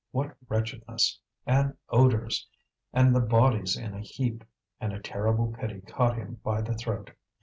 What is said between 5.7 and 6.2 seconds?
caught